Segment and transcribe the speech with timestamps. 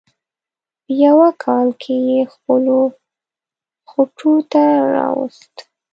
[0.83, 2.79] په یوه کال کې یې خپلو
[3.89, 4.63] خوټو ته
[4.95, 5.53] راوست.